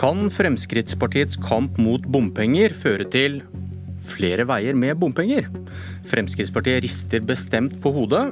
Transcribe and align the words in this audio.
Kan 0.00 0.30
Fremskrittspartiets 0.32 1.36
kamp 1.44 1.76
mot 1.76 2.06
bompenger 2.08 2.72
føre 2.72 3.04
til 3.12 3.42
flere 4.08 4.46
veier 4.48 4.72
med 4.72 4.96
bompenger? 4.96 5.50
Fremskrittspartiet 6.08 6.80
rister 6.86 7.20
bestemt 7.20 7.74
på 7.84 7.92
hodet, 7.92 8.30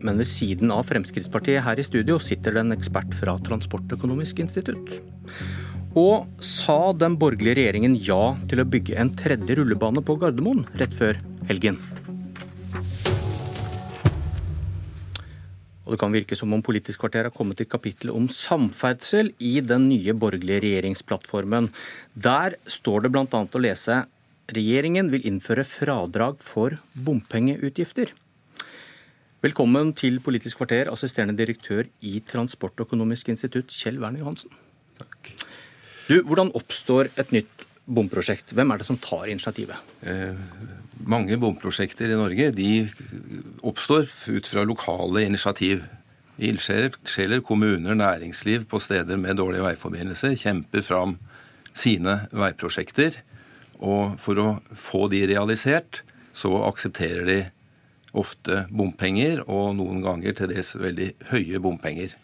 men 0.00 0.16
ved 0.16 0.30
siden 0.30 0.72
av 0.72 0.86
Fremskrittspartiet 0.88 1.60
her 1.66 1.76
i 1.76 1.84
studio 1.84 2.16
sitter 2.24 2.56
det 2.56 2.62
en 2.64 2.72
ekspert 2.72 3.12
fra 3.18 3.36
Transportøkonomisk 3.50 4.40
institutt. 4.46 4.96
Og 5.92 6.24
sa 6.40 6.94
den 6.96 7.20
borgerlige 7.20 7.58
regjeringen 7.60 8.00
ja 8.00 8.22
til 8.48 8.64
å 8.64 8.70
bygge 8.72 8.96
en 8.96 9.12
tredje 9.12 9.60
rullebane 9.60 10.00
på 10.00 10.16
Gardermoen 10.24 10.64
rett 10.80 10.96
før 10.96 11.20
helgen? 11.52 11.76
Og 15.90 15.96
det 15.96 16.04
kan 16.04 16.12
virke 16.14 16.36
som 16.38 16.52
om 16.54 16.60
Politisk 16.62 17.02
kvarter 17.02 17.26
har 17.26 17.34
kommet 17.34 17.58
til 17.58 17.66
kapittelet 17.66 18.14
om 18.14 18.28
samferdsel 18.30 19.32
i 19.42 19.56
den 19.58 19.88
nye 19.90 20.14
borgerlige 20.14 20.62
regjeringsplattformen. 20.62 21.66
Der 22.14 22.54
står 22.70 23.02
det 23.02 23.10
bl.a. 23.10 23.26
å 23.26 23.62
lese 23.64 23.96
regjeringen 24.54 25.10
vil 25.10 25.26
innføre 25.26 25.64
fradrag 25.66 26.38
for 26.46 26.78
bompengeutgifter. 26.94 28.14
Velkommen 29.42 29.90
til 29.98 30.20
Politisk 30.22 30.60
kvarter, 30.60 30.92
assisterende 30.94 31.34
direktør 31.34 31.90
i 32.06 32.20
Transportøkonomisk 32.22 33.32
institutt, 33.34 33.74
Kjell 33.74 33.98
Werner 33.98 34.22
Johansen. 34.22 34.54
Takk. 35.00 35.32
Du, 36.06 36.20
Hvordan 36.22 36.54
oppstår 36.54 37.10
et 37.18 37.34
nytt 37.34 37.66
bomprosjekt? 37.90 38.54
Hvem 38.54 38.70
er 38.70 38.78
det 38.78 38.86
som 38.86 38.98
tar 39.02 39.26
initiativet? 39.32 39.90
Eh, 40.06 40.38
mange 41.02 41.38
bomprosjekter 41.40 42.12
i 42.12 42.18
Norge 42.18 42.50
de 42.54 42.70
oppstår 43.66 44.08
ut 44.26 44.46
fra 44.48 44.64
lokale 44.66 45.24
initiativ. 45.26 45.84
Ildsjeler, 46.40 47.40
kommuner, 47.44 47.94
næringsliv 47.94 48.64
på 48.70 48.80
steder 48.80 49.20
med 49.20 49.36
dårlige 49.36 49.66
veiforbindelser 49.66 50.36
kjemper 50.40 50.84
fram 50.84 51.18
sine 51.76 52.22
veiprosjekter. 52.32 53.20
Og 53.80 54.16
for 54.20 54.40
å 54.40 54.48
få 54.76 55.06
de 55.12 55.24
realisert, 55.28 56.02
så 56.32 56.52
aksepterer 56.64 57.28
de 57.28 57.38
ofte 58.16 58.64
bompenger, 58.74 59.44
og 59.46 59.76
noen 59.78 60.02
ganger 60.02 60.34
til 60.36 60.50
dels 60.54 60.74
veldig 60.78 61.12
høye 61.30 61.60
bompenger. 61.62 62.16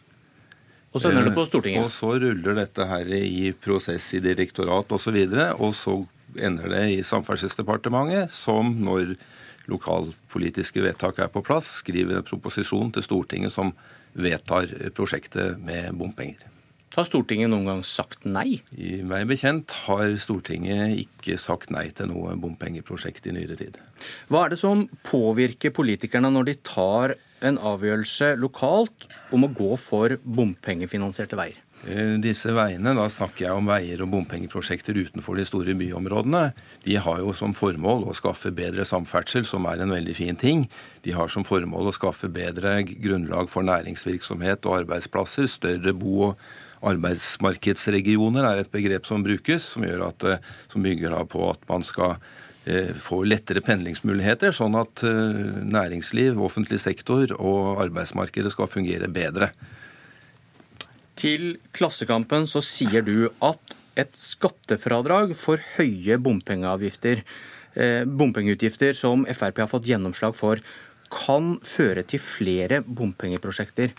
Og 0.97 1.03
så 1.03 1.11
ender 1.11 1.29
det 1.29 1.37
på 1.37 1.45
Stortinget. 1.45 1.85
Og 1.85 1.93
så 1.93 2.15
ruller 2.17 2.57
dette 2.57 2.87
her 2.89 3.11
i 3.13 3.51
prosess 3.53 4.09
i 4.17 4.23
direktorat 4.25 4.89
osv. 4.89 4.97
Og, 4.97 5.03
så 5.03 5.13
videre, 5.13 5.49
og 5.61 5.75
så 5.77 5.97
ender 6.41 6.73
det 6.73 6.85
i 6.95 7.03
Samferdselsdepartementet, 7.05 8.33
som 8.33 8.73
når 8.81 9.15
lokalpolitiske 9.71 10.83
vedtak 10.85 11.23
er 11.23 11.33
på 11.33 11.43
plass, 11.47 11.81
skriver 11.83 12.21
en 12.21 12.27
proposisjon 12.27 12.93
til 12.95 13.07
Stortinget 13.07 13.55
som 13.55 13.73
vedtar 14.17 14.71
prosjektet 14.97 15.61
med 15.63 15.93
bompenger. 15.99 16.47
Har 16.97 17.05
Stortinget 17.05 17.51
noen 17.53 17.67
gang 17.69 17.83
sagt 17.85 18.23
nei? 18.25 18.63
I 18.73 19.03
meg 19.05 19.27
bekjent 19.29 19.75
har 19.85 20.15
Stortinget 20.23 20.95
ikke 21.03 21.37
sagt 21.37 21.69
nei 21.75 21.91
til 21.93 22.09
noe 22.09 22.33
bompengeprosjekt 22.41 23.29
i 23.29 23.35
nyere 23.37 23.59
tid. 23.59 23.77
Hva 24.33 24.47
er 24.47 24.55
det 24.55 24.61
som 24.63 24.87
påvirker 25.05 25.75
politikerne 25.77 26.31
når 26.33 26.49
de 26.49 26.57
tar 26.65 27.17
en 27.45 27.61
avgjørelse 27.61 28.33
lokalt 28.41 29.11
om 29.37 29.45
å 29.45 29.53
gå 29.53 29.75
for 29.77 30.17
bompengefinansierte 30.25 31.37
veier? 31.37 31.61
Eh, 31.85 32.17
disse 32.19 32.51
veiene, 32.57 32.95
da 32.97 33.05
snakker 33.13 33.45
jeg 33.45 33.55
om 33.55 33.69
veier 33.69 34.01
og 34.03 34.09
bompengeprosjekter 34.15 34.97
utenfor 34.97 35.37
de 35.37 35.45
store 35.47 35.75
byområdene, 35.77 36.49
de 36.87 36.97
har 37.03 37.21
jo 37.21 37.35
som 37.37 37.53
formål 37.55 38.09
å 38.09 38.15
skaffe 38.17 38.51
bedre 38.55 38.87
samferdsel, 38.89 39.45
som 39.47 39.69
er 39.69 39.85
en 39.85 39.93
veldig 39.93 40.15
fin 40.17 40.39
ting. 40.41 40.65
De 41.05 41.13
har 41.15 41.31
som 41.33 41.45
formål 41.47 41.91
å 41.91 41.95
skaffe 41.95 42.31
bedre 42.33 42.81
grunnlag 42.89 43.53
for 43.53 43.67
næringsvirksomhet 43.69 44.67
og 44.67 44.81
arbeidsplasser. 44.81 45.51
Større 45.53 45.93
bo- 45.95 46.33
og 46.33 46.41
arbeidsmarkedsregioner 46.87 48.47
er 48.49 48.65
et 48.65 48.73
begrep 48.73 49.07
som 49.09 49.23
brukes, 49.25 49.71
som, 49.77 49.85
at, 49.85 50.25
eh, 50.25 50.43
som 50.73 50.83
bygger 50.83 51.15
på 51.29 51.45
at 51.53 51.63
man 51.69 51.85
skal 51.87 52.17
eh, 52.65 52.97
få 52.99 53.23
lettere 53.29 53.63
pendlingsmuligheter, 53.63 54.51
sånn 54.51 54.75
at 54.81 55.05
næringsliv, 55.05 56.41
offentlig 56.41 56.81
sektor 56.83 57.37
og 57.37 57.85
arbeidsmarkedet 57.85 58.57
skal 58.57 58.73
fungere 58.73 59.13
bedre. 59.13 59.53
Til 61.17 61.57
Klassekampen 61.77 62.45
så 62.51 62.61
sier 62.65 63.05
du 63.05 63.31
at 63.45 63.77
et 63.97 64.19
skattefradrag 64.21 65.33
for 65.39 65.63
høye 65.79 66.19
bompengeavgifter, 66.21 67.23
eh, 67.75 68.03
bompengeutgifter 68.05 68.93
som 68.93 69.25
Frp 69.25 69.63
har 69.65 69.71
fått 69.71 69.89
gjennomslag 69.89 70.37
for, 70.37 70.61
kan 71.09 71.57
føre 71.65 72.03
til 72.05 72.21
flere 72.21 72.83
bompengeprosjekter. 72.83 73.95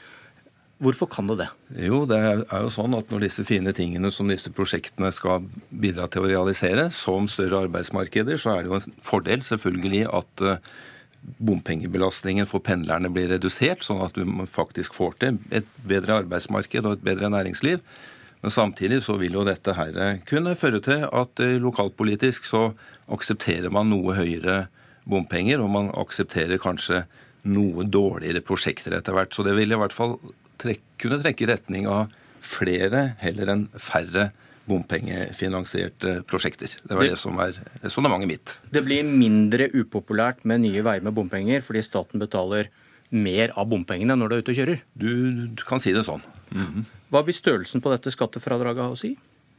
Hvorfor 0.78 1.10
kan 1.10 1.26
det 1.26 1.40
det? 1.40 1.48
Jo, 1.88 2.04
det 2.06 2.18
er 2.22 2.62
jo 2.62 2.70
sånn 2.70 2.94
at 2.94 3.10
Når 3.10 3.24
disse 3.26 3.44
fine 3.48 3.74
tingene 3.74 4.12
som 4.14 4.28
disse 4.30 4.52
prosjektene 4.54 5.10
skal 5.12 5.48
bidra 5.72 6.06
til 6.08 6.22
å 6.22 6.30
realisere, 6.30 6.92
som 6.94 7.26
større 7.26 7.64
arbeidsmarkeder, 7.66 8.38
så 8.38 8.54
er 8.54 8.62
det 8.62 8.70
jo 8.70 8.78
en 8.78 9.02
fordel 9.02 9.42
selvfølgelig 9.42 10.06
at 10.14 10.46
eh, 10.46 10.62
bompengebelastningen 11.22 12.48
for 12.48 12.64
pendlerne 12.64 13.10
blir 13.14 13.30
redusert, 13.34 13.84
sånn 13.86 14.04
at 14.06 14.16
du 14.16 14.24
faktisk 14.50 14.96
får 14.98 15.18
til 15.22 15.40
et 15.56 15.68
bedre 15.88 16.22
arbeidsmarked 16.24 16.86
og 16.86 16.98
et 16.98 17.06
bedre 17.06 17.32
næringsliv. 17.34 17.84
Men 18.42 18.54
samtidig 18.54 19.02
så 19.04 19.18
vil 19.20 19.36
jo 19.36 19.46
dette 19.48 19.74
her 19.76 20.20
kunne 20.30 20.56
føre 20.60 20.82
til 20.86 21.08
at 21.10 21.42
eh, 21.44 21.58
lokalpolitisk 21.62 22.46
så 22.46 22.70
aksepterer 23.12 23.74
man 23.74 23.90
noe 23.92 24.16
høyere 24.18 24.68
bompenger, 25.10 25.64
og 25.64 25.72
man 25.74 25.90
aksepterer 25.98 26.62
kanskje 26.62 27.06
noe 27.48 27.86
dårligere 27.88 28.44
prosjekter 28.46 28.98
etter 28.98 29.16
hvert. 29.18 29.34
Så 29.34 29.46
det 29.48 29.56
vil 29.58 29.74
i 29.74 29.80
hvert 29.80 29.96
fall 29.96 30.18
trekke, 30.62 30.86
kunne 31.02 31.20
trekke 31.24 31.46
i 31.46 31.50
retning 31.50 31.90
av 31.92 32.14
flere 32.48 33.12
heller 33.22 33.52
enn 33.52 33.66
færre 33.82 34.30
bompengefinansierte 34.68 36.18
prosjekter. 36.28 36.74
Det 36.84 36.96
var 36.96 37.06
det, 37.06 37.16
det 37.16 37.22
som 37.22 37.40
var 37.40 37.56
resonnementet 37.84 38.32
mitt. 38.32 38.58
Det 38.74 38.84
blir 38.86 39.08
mindre 39.08 39.70
upopulært 39.74 40.44
med 40.48 40.66
nye 40.66 40.84
veier 40.86 41.06
med 41.06 41.16
bompenger 41.18 41.64
fordi 41.66 41.86
staten 41.86 42.24
betaler 42.24 42.72
mer 43.10 43.54
av 43.56 43.70
bompengene 43.72 44.18
når 44.20 44.30
du 44.30 44.36
er 44.36 44.44
ute 44.44 44.54
og 44.54 44.60
kjører? 44.60 44.84
Du, 45.00 45.10
du 45.56 45.64
kan 45.68 45.80
si 45.80 45.94
det 45.96 46.04
sånn. 46.04 46.24
Mm 46.52 46.66
-hmm. 46.66 46.84
Hva 47.10 47.24
vil 47.24 47.34
størrelsen 47.34 47.82
på 47.82 47.92
dette 47.92 48.12
skattefradraget 48.12 48.84
ha 48.84 48.92
å 48.92 49.00
si? 49.00 49.16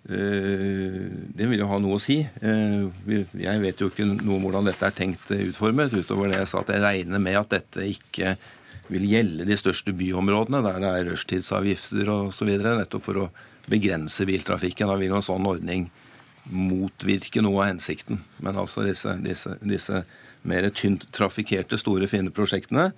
Eh, 0.08 1.08
det 1.36 1.48
vil 1.48 1.60
jo 1.60 1.66
ha 1.69 1.78
noe 1.78 1.96
å 1.96 2.00
si. 2.00 2.20
Eh, 2.20 2.84
jeg 3.32 3.60
vet 3.60 3.80
jo 3.80 3.88
ikke 3.88 4.06
noe 4.06 4.36
om 4.36 4.42
hvordan 4.46 4.64
dette 4.64 4.86
er 4.86 4.94
tenkt 4.96 5.30
utformet, 5.30 5.92
utover 5.92 6.28
det 6.28 6.38
jeg 6.38 6.48
sa 6.48 6.60
at 6.60 6.69
jeg 6.69 6.84
regner 6.84 7.19
med 7.19 7.36
at 7.36 7.50
dette 7.50 7.88
ikke 7.88 8.36
vil 8.88 9.04
gjelde 9.04 9.44
de 9.44 9.56
største 9.56 9.92
byområdene, 9.92 10.62
der 10.64 10.80
det 10.80 10.92
er 10.94 11.10
rushtidsavgifter 11.10 12.08
osv., 12.08 12.48
nettopp 12.48 13.04
for 13.04 13.25
å 13.25 13.30
begrense 13.71 14.27
biltrafikken. 14.29 14.89
Da 14.91 14.97
vil 14.99 15.12
jo 15.12 15.19
en 15.19 15.27
sånn 15.27 15.49
ordning 15.49 15.89
motvirke 16.49 17.43
noe 17.45 17.62
av 17.62 17.71
hensikten. 17.73 18.23
Men 18.45 18.59
altså 18.61 18.84
disse, 18.87 19.15
disse, 19.25 19.56
disse 19.61 20.03
mer 20.49 20.69
tynt 20.73 21.09
trafikkerte, 21.15 21.79
store, 21.81 22.09
fine 22.11 22.33
prosjektene, 22.34 22.91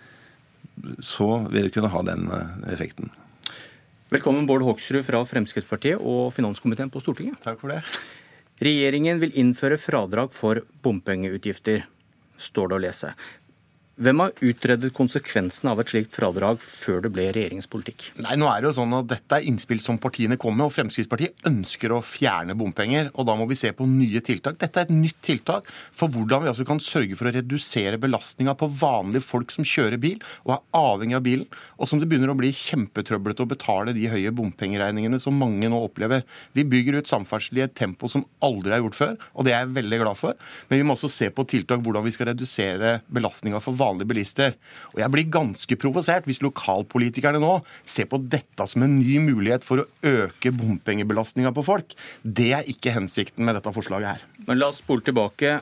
så 1.05 1.29
vil 1.51 1.69
det 1.69 1.75
kunne 1.75 1.91
ha 1.93 2.03
den 2.07 2.29
eh, 2.33 2.73
effekten. 2.73 3.11
Velkommen 4.11 4.47
Bård 4.49 4.65
Hoksrud 4.67 5.05
fra 5.07 5.21
Fremskrittspartiet 5.27 6.01
og 6.03 6.33
finanskomiteen 6.35 6.91
på 6.91 7.03
Stortinget. 7.03 7.39
Takk 7.45 7.61
for 7.63 7.75
det. 7.75 7.83
Regjeringen 8.61 9.21
vil 9.23 9.37
innføre 9.41 9.79
fradrag 9.81 10.35
for 10.37 10.63
bompengeutgifter, 10.85 11.87
står 12.41 12.73
det 12.73 12.77
å 12.77 12.83
lese. 12.83 13.13
Hvem 14.00 14.16
har 14.22 14.31
utredet 14.41 14.94
konsekvensene 14.97 15.75
av 15.75 15.81
et 15.83 15.91
slikt 15.93 16.15
fradrag 16.16 16.62
før 16.65 17.03
det 17.05 17.11
ble 17.12 17.27
regjeringspolitikk? 17.37 18.06
Nei, 18.25 18.33
nå 18.41 18.47
er 18.49 18.62
det 18.62 18.71
jo 18.71 18.77
sånn 18.78 18.94
at 18.97 19.11
Dette 19.11 19.37
er 19.37 19.49
innspill 19.50 19.83
som 19.84 19.99
partiene 20.00 20.38
kommer 20.41 20.62
med, 20.62 20.71
og 20.71 20.72
Fremskrittspartiet 20.72 21.44
ønsker 21.50 21.93
å 21.93 21.99
fjerne 22.00 22.56
bompenger. 22.56 23.10
og 23.12 23.27
Da 23.28 23.34
må 23.37 23.44
vi 23.50 23.59
se 23.60 23.75
på 23.77 23.84
nye 23.84 24.22
tiltak. 24.25 24.56
Dette 24.62 24.81
er 24.81 24.89
et 24.89 24.94
nytt 24.94 25.19
tiltak 25.21 25.69
for 25.93 26.09
hvordan 26.09 26.47
vi 26.47 26.49
altså 26.49 26.65
kan 26.65 26.81
sørge 26.81 27.19
for 27.19 27.28
å 27.28 27.33
redusere 27.34 27.99
belastninga 28.00 28.55
på 28.56 28.71
vanlige 28.78 29.27
folk 29.27 29.53
som 29.53 29.66
kjører 29.69 30.00
bil 30.00 30.16
og 30.47 30.55
er 30.55 30.65
avhengig 30.81 31.19
av 31.21 31.27
bilen, 31.28 31.60
og 31.77 31.92
som 31.92 32.01
det 32.01 32.09
begynner 32.09 32.33
å 32.33 32.39
bli 32.41 32.54
kjempetrøblete 32.57 33.45
å 33.45 33.53
betale 33.53 33.92
de 33.92 34.09
høye 34.09 34.33
bompengeregningene 34.33 35.21
som 35.21 35.36
mange 35.36 35.69
nå 35.69 35.83
opplever. 35.91 36.25
Vi 36.57 36.65
bygger 36.65 37.03
ut 37.03 37.13
samferdsel 37.13 37.60
i 37.60 37.66
et 37.69 37.77
tempo 37.77 38.09
som 38.09 38.25
aldri 38.48 38.78
er 38.78 38.80
gjort 38.80 39.01
før, 39.03 39.15
og 39.36 39.45
det 39.45 39.53
er 39.53 39.66
jeg 39.66 39.77
veldig 39.77 40.01
glad 40.07 40.22
for. 40.25 40.41
Men 40.72 40.80
vi 40.80 40.89
må 40.89 40.97
også 40.97 41.13
se 41.13 41.28
på 41.28 41.45
tiltak 41.53 41.84
hvordan 41.84 42.09
vi 42.09 42.16
skal 42.16 42.33
redusere 42.33 42.97
belastninga 43.13 43.60
for 43.60 43.77
vanlige 43.77 43.90
vanlige 43.91 44.10
bilister. 44.13 44.57
Og 44.95 45.03
jeg 45.03 45.15
blir 45.15 45.31
ganske 45.33 45.78
provosert 45.81 46.28
hvis 46.28 46.42
lokalpolitikerne 46.45 47.42
nå 47.42 47.59
ser 47.84 48.09
på 48.10 48.21
dette 48.31 48.66
som 48.71 48.87
en 48.87 48.98
ny 49.01 49.19
mulighet 49.25 49.66
for 49.66 49.83
å 49.83 49.89
øke 50.07 50.54
bompengebelastninga 50.57 51.53
på 51.57 51.66
folk. 51.66 51.97
Det 52.22 52.53
er 52.57 52.71
ikke 52.71 52.95
hensikten 52.97 53.47
med 53.47 53.59
dette 53.59 53.75
forslaget 53.75 54.15
her. 54.15 54.27
Men 54.47 54.60
la 54.60 54.71
oss 54.72 54.81
spole 54.83 55.04
tilbake. 55.07 55.59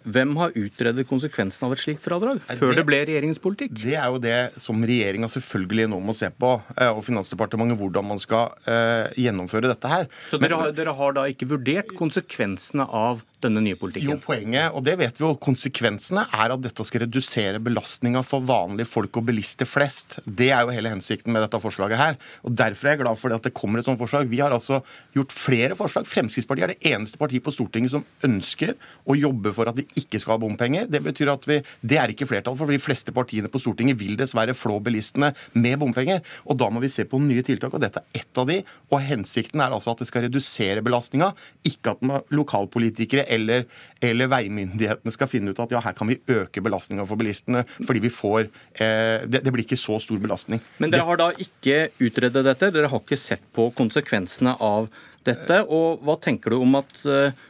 Hvem 0.00 0.32
har 0.40 0.54
utredet 0.56 1.04
konsekvensen 1.08 1.66
av 1.66 1.74
et 1.74 1.82
slikt 1.82 2.00
fradrag 2.00 2.40
før 2.56 2.72
det, 2.78 2.84
ble 2.88 3.02
regjeringens 3.04 3.40
politikk? 3.42 3.74
Det 3.82 3.96
er 4.00 4.06
jo 4.08 4.20
det 4.22 4.38
som 4.60 4.80
regjeringa 4.80 5.28
selvfølgelig 5.28 5.90
nå 5.92 5.98
må 6.00 6.14
se 6.16 6.30
på, 6.32 6.54
eh, 6.76 6.88
og 6.88 7.02
Finansdepartementet, 7.04 7.76
hvordan 7.80 8.06
man 8.08 8.22
skal 8.22 8.54
uh, 8.64 9.10
gjennomføre 9.18 9.68
dette 9.68 9.90
her. 9.92 10.08
Så 10.32 10.40
dere, 10.40 10.56
har, 10.56 10.72
dere 10.76 10.94
har 10.96 11.16
da 11.18 11.26
ikke 11.28 11.50
vurdert 11.50 11.92
konsekvensene 11.98 12.86
av 12.86 13.20
denne 13.44 13.62
nye 13.64 13.76
politikken? 13.80 14.14
Jo, 14.14 14.22
poenget, 14.24 14.72
og 14.76 14.84
det 14.86 14.96
vet 15.00 15.20
vi 15.20 15.26
jo, 15.26 15.34
konsekvensene 15.40 16.26
er 16.32 16.54
at 16.54 16.64
dette 16.64 16.84
skal 16.86 17.04
redusere 17.04 17.60
belastninga 17.62 18.22
for 18.26 18.44
vanlige 18.46 18.88
folk 18.88 19.20
og 19.20 19.28
bilister 19.28 19.68
flest. 19.68 20.18
Det 20.24 20.50
er 20.54 20.64
jo 20.64 20.74
hele 20.74 20.92
hensikten 20.92 21.34
med 21.34 21.44
dette 21.44 21.60
forslaget 21.60 22.00
her. 22.00 22.18
Og 22.44 22.56
Derfor 22.60 22.88
er 22.88 22.96
jeg 22.96 23.02
glad 23.04 23.20
for 23.20 23.36
at 23.36 23.46
det 23.46 23.54
kommer 23.56 23.80
et 23.80 23.88
sånt 23.88 24.00
forslag. 24.00 24.28
Vi 24.30 24.40
har 24.40 24.52
altså 24.54 24.80
gjort 25.16 25.32
flere 25.34 25.76
forslag. 25.78 26.08
Fremskrittspartiet 26.08 26.68
er 26.68 26.74
det 26.74 26.92
eneste 26.92 27.20
partiet 27.20 27.44
på 27.44 27.54
Stortinget 27.54 27.94
som 27.94 28.04
ønsker 28.26 28.76
å 29.08 29.16
jobbe 29.18 29.54
for 29.56 29.70
at 29.70 29.78
vi 29.78 29.86
ikke 29.98 30.20
skal 30.20 30.36
ha 30.36 30.40
bompenger. 30.42 30.88
Det 30.90 31.02
betyr 31.04 31.32
at 31.32 31.46
vi, 31.48 31.60
det 31.86 31.98
er 32.00 32.12
ikke 32.12 32.28
flertall 32.28 32.56
for, 32.56 32.68
for 32.68 32.74
de 32.76 32.82
fleste 32.82 33.14
partiene 33.14 33.50
på 33.50 33.60
Stortinget 33.62 33.98
vil 34.00 34.16
dessverre 34.20 34.54
flå 34.56 34.78
bilistene 34.84 35.32
med 35.58 35.78
bompenger. 35.80 36.22
Og 36.46 36.58
da 36.60 36.70
må 36.72 36.82
vi 36.82 36.92
se 36.92 37.06
på 37.08 37.20
nye 37.22 37.44
tiltak, 37.46 37.74
og 37.74 37.82
dette 37.82 38.02
er 38.02 38.22
ett 38.22 38.40
av 38.40 38.48
de. 38.50 38.60
Og 38.90 39.02
hensikten 39.04 39.62
er 39.62 39.74
altså 39.74 39.94
at 39.94 40.02
det 40.02 40.10
skal 40.10 40.26
redusere 40.26 40.84
belastninga, 40.84 41.32
ikke 41.66 41.94
at 41.94 42.30
lokalpolitikere 42.34 43.26
eller, 43.30 43.66
eller 44.04 44.30
veimyndighetene 44.30 45.14
skal 45.14 45.30
finne 45.30 45.52
ut 45.52 45.62
at 45.62 45.74
ja, 45.74 45.82
her 45.84 45.96
kan 45.96 46.10
vi 46.10 46.20
øke 46.30 46.62
belastninga 46.64 47.06
for 47.08 47.20
bilistene, 47.20 47.64
fordi 47.78 48.04
vi 48.06 48.12
får 48.14 48.46
eh, 48.46 49.26
det, 49.26 49.42
det, 49.44 49.52
blir 49.52 49.66
ikke 49.66 49.80
så 49.80 49.98
stor 50.02 50.20
belastning. 50.22 50.62
Men 50.82 50.92
dere 50.92 51.06
har 51.08 51.20
da 51.20 51.30
ikke 51.36 51.90
utredet 52.00 52.44
dette? 52.46 52.72
Dere 52.74 52.90
har 52.90 53.02
ikke 53.02 53.18
sett 53.20 53.44
på 53.56 53.70
konsekvensene 53.76 54.56
av 54.62 54.90
dette? 55.26 55.62
Og 55.68 56.02
hva 56.06 56.16
tenker 56.22 56.54
du 56.54 56.60
om 56.60 56.78
at 56.80 57.04
eh, 57.08 57.46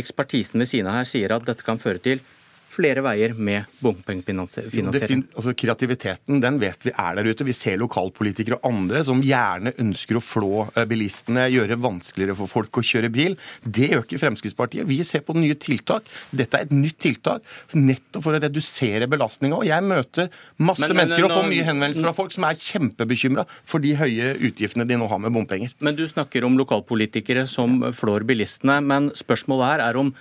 ekspertisen 0.00 0.62
ved 0.62 0.70
siden 0.70 0.90
av 0.90 1.00
her 1.00 1.08
sier 1.08 1.34
at 1.34 1.46
dette 1.46 1.66
kan 1.66 1.80
føre 1.82 2.02
til 2.02 2.22
flere 2.68 3.02
veier 3.04 3.32
med 3.34 3.66
bompengefinansiering. 3.82 5.24
Altså, 5.34 5.54
kreativiteten 5.56 6.42
den 6.42 6.58
vet 6.60 6.84
vi 6.86 6.92
er 6.92 7.18
der 7.18 7.28
ute. 7.30 7.46
Vi 7.48 7.56
ser 7.56 7.78
lokalpolitikere 7.80 8.58
og 8.58 8.68
andre 8.68 9.02
som 9.06 9.22
gjerne 9.24 9.72
ønsker 9.80 10.18
å 10.18 10.22
flå 10.24 10.52
eh, 10.68 10.86
bilistene, 10.88 11.48
gjøre 11.52 11.72
det 11.74 11.80
vanskeligere 11.82 12.36
for 12.38 12.50
folk 12.50 12.80
å 12.80 12.84
kjøre 12.84 13.10
bil. 13.14 13.38
Det 13.64 13.90
gjør 13.92 14.04
ikke 14.04 14.20
Fremskrittspartiet. 14.22 14.86
Vi 14.88 15.00
ser 15.06 15.24
på 15.26 15.36
nye 15.38 15.56
tiltak. 15.58 16.08
Dette 16.30 16.60
er 16.60 16.68
et 16.68 16.76
nytt 16.76 17.00
tiltak 17.02 17.46
nettopp 17.74 18.26
for 18.26 18.36
å 18.36 18.42
redusere 18.42 19.08
belastninga. 19.10 19.62
Og 19.62 19.68
jeg 19.68 19.88
møter 19.88 20.30
masse 20.60 20.86
men, 20.86 20.94
men, 20.94 21.02
mennesker 21.02 21.28
og 21.28 21.34
får 21.34 21.50
mye 21.50 21.68
henvendelser 21.68 22.08
fra 22.08 22.16
folk 22.20 22.34
som 22.36 22.48
er 22.48 22.62
kjempebekymra 22.68 23.46
for 23.68 23.84
de 23.84 23.94
høye 23.98 24.34
utgiftene 24.50 24.86
de 24.88 24.98
nå 25.00 25.08
har 25.10 25.22
med 25.22 25.34
bompenger. 25.34 25.74
Men 25.84 25.98
du 25.98 26.04
snakker 26.08 26.46
om 26.46 26.58
lokalpolitikere 26.60 27.48
som 27.50 27.80
flår 27.96 28.28
bilistene. 28.28 28.80
Men 28.84 29.12
spørsmålet 29.16 29.72
her 29.72 29.86
er 29.88 30.00
om 30.00 30.12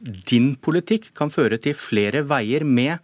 din 0.00 0.54
politikk 0.56 1.12
kan 1.18 1.32
føre 1.34 1.58
til 1.62 1.76
flere 1.76 2.24
veier 2.28 2.64
med 2.66 2.98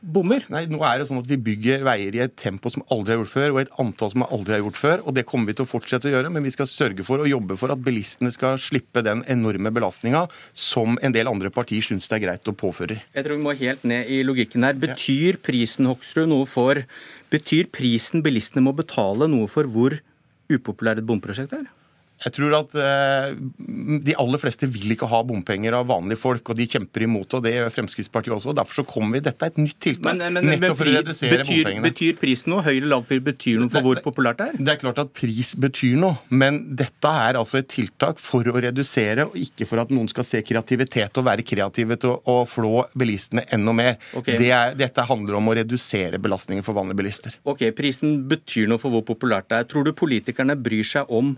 bommer? 0.00 0.44
Nei, 0.52 0.64
nå 0.70 0.80
er 0.86 1.00
det 1.00 1.08
sånn 1.10 1.20
at 1.20 1.28
Vi 1.28 1.38
bygger 1.40 1.84
veier 1.86 2.16
i 2.16 2.22
et 2.24 2.34
tempo 2.38 2.72
som 2.72 2.84
aldri 2.92 3.14
har 3.14 3.20
gjort 3.20 3.32
før, 3.32 3.52
og 3.52 3.60
et 3.62 3.72
antall 3.82 4.12
som 4.14 4.24
aldri 4.26 4.56
har 4.56 4.62
gjort 4.64 4.80
før. 4.80 5.02
og 5.04 5.14
Det 5.14 5.26
kommer 5.28 5.50
vi 5.50 5.56
til 5.58 5.66
å 5.66 5.70
fortsette 5.70 6.08
å 6.08 6.14
gjøre, 6.14 6.32
men 6.32 6.46
vi 6.46 6.52
skal 6.54 6.70
sørge 6.70 7.06
for 7.06 7.22
å 7.22 7.28
jobbe 7.28 7.56
for 7.60 7.72
at 7.72 7.82
bilistene 7.84 8.32
skal 8.34 8.58
slippe 8.62 9.04
den 9.06 9.24
enorme 9.30 9.72
belastninga 9.74 10.26
som 10.54 10.98
en 11.02 11.16
del 11.16 11.30
andre 11.30 11.52
partier 11.54 11.84
syns 11.84 12.08
det 12.08 12.20
er 12.20 12.26
greit 12.26 12.50
å 12.50 12.56
påføre. 12.56 13.00
Jeg 13.14 13.26
tror 13.26 13.36
vi 13.36 13.44
må 13.44 13.56
helt 13.56 13.84
ned 13.84 14.10
i 14.10 14.22
logikken 14.26 14.66
her. 14.66 14.78
Betyr 14.80 15.40
prisen 15.44 15.90
Hoksrud, 15.90 16.28
noe 16.30 16.48
for 16.48 16.84
Betyr 17.30 17.68
prisen 17.70 18.24
bilistene 18.26 18.64
må 18.64 18.74
betale 18.74 19.28
noe 19.30 19.46
for 19.50 19.68
hvor 19.70 20.00
upopulært 20.50 20.98
et 20.98 21.06
bomprosjekt 21.06 21.54
er? 21.54 21.68
Jeg 22.20 22.34
tror 22.36 22.54
at 22.58 22.74
eh, 22.76 23.30
de 24.04 24.14
aller 24.20 24.40
fleste 24.42 24.68
vil 24.68 24.92
ikke 24.92 25.08
ha 25.08 25.22
bompenger 25.24 25.72
av 25.78 25.86
vanlige 25.88 26.20
folk, 26.20 26.52
og 26.52 26.58
de 26.58 26.66
kjemper 26.68 27.06
imot 27.06 27.36
og 27.38 27.44
det 27.46 27.54
gjør 27.54 27.72
Fremskrittspartiet 27.72 28.34
også. 28.36 28.52
og 28.52 28.58
Derfor 28.58 28.82
så 28.82 28.84
kommer 28.88 29.16
vi, 29.16 29.22
Dette 29.24 29.46
er 29.46 29.54
et 29.54 29.60
nytt 29.62 29.78
tiltak. 29.80 30.18
Men, 30.18 30.36
men, 30.36 30.50
nettopp 30.52 30.82
for 30.82 30.90
å 30.90 30.94
redusere 30.98 31.38
betyr, 31.40 31.62
bompengene. 31.62 31.84
Betyr 31.88 32.18
pris 32.20 32.44
noe? 32.50 32.64
Høy 32.66 32.74
eller 32.74 32.92
lav 32.92 33.06
pris 33.08 33.24
betyr 33.24 33.62
noe 33.62 33.72
for 33.72 33.86
hvor 33.86 34.02
populært 34.04 34.42
det 34.42 34.48
er? 34.50 34.60
Det 34.60 34.74
er 34.74 34.80
klart 34.82 35.02
at 35.04 35.14
pris 35.16 35.54
betyr 35.64 35.96
noe, 36.02 36.20
men 36.28 36.60
dette 36.76 37.14
er 37.24 37.40
altså 37.40 37.62
et 37.62 37.70
tiltak 37.72 38.20
for 38.20 38.44
å 38.52 38.56
redusere, 38.68 39.28
og 39.30 39.40
ikke 39.40 39.68
for 39.70 39.80
at 39.80 39.92
noen 39.94 40.10
skal 40.12 40.28
se 40.28 40.44
kreativitet 40.44 41.16
og 41.16 41.28
være 41.30 41.46
kreative 41.46 41.96
til 42.04 42.18
å 42.28 42.38
flå 42.48 42.84
bilistene 43.00 43.46
enda 43.56 43.76
mer. 43.76 43.96
Okay. 44.12 44.36
Det 44.40 44.52
er, 44.52 44.76
dette 44.76 45.08
handler 45.08 45.40
om 45.40 45.48
å 45.48 45.56
redusere 45.56 46.20
belastningen 46.20 46.66
for 46.66 46.76
vanlige 46.76 47.00
bilister. 47.00 47.40
Ok, 47.48 47.70
Prisen 47.76 48.26
betyr 48.28 48.68
noe 48.68 48.82
for 48.82 48.92
hvor 48.92 49.06
populært 49.08 49.48
det 49.48 49.62
er. 49.62 49.70
Tror 49.70 49.88
du 49.88 49.96
politikerne 49.96 50.58
bryr 50.60 50.84
seg 50.84 51.08
om 51.08 51.32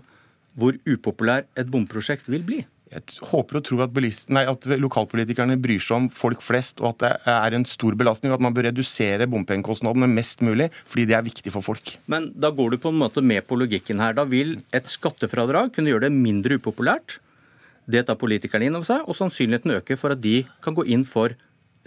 hvor 0.59 0.77
upopulær 0.85 1.47
et 1.59 1.69
bomprosjekt 1.71 2.29
vil 2.31 2.45
bli? 2.45 2.61
Jeg 2.93 3.25
håper 3.25 3.57
og 3.57 3.63
tror 3.65 3.83
at, 3.87 3.95
nei, 4.29 4.43
at, 4.45 4.67
lokalpolitikerne 4.77 5.57
bryr 5.61 5.81
seg 5.81 5.95
om 5.97 6.09
folk 6.13 6.43
flest, 6.45 6.81
og 6.83 6.91
at 6.91 6.99
det 7.01 7.11
er 7.33 7.55
en 7.57 7.65
stor 7.65 7.97
belastning. 7.97 8.29
og 8.29 8.37
At 8.37 8.45
man 8.45 8.53
bør 8.53 8.67
redusere 8.69 9.25
bompengekostnadene 9.31 10.09
mest 10.11 10.43
mulig, 10.45 10.69
fordi 10.85 11.07
det 11.09 11.17
er 11.17 11.25
viktig 11.25 11.53
for 11.55 11.65
folk. 11.65 11.95
Men 12.05 12.29
da 12.37 12.53
går 12.53 12.75
du 12.75 12.81
på 12.83 12.93
en 12.93 12.99
måte 13.01 13.23
med 13.25 13.47
på 13.49 13.57
logikken 13.57 14.03
her. 14.03 14.13
Da 14.13 14.27
vil 14.29 14.59
et 14.75 14.89
skattefradrag 14.91 15.73
kunne 15.73 15.89
gjøre 15.89 16.05
det 16.05 16.13
mindre 16.13 16.59
upopulært. 16.61 17.17
Det 17.89 18.05
tar 18.07 18.19
politikerne 18.19 18.69
inn 18.69 18.77
over 18.77 18.87
seg, 18.87 19.09
og 19.09 19.17
sannsynligheten 19.17 19.73
øker 19.79 19.99
for 19.99 20.13
at 20.13 20.21
de 20.21 20.43
kan 20.63 20.77
gå 20.77 20.85
inn 20.93 21.07
for 21.07 21.33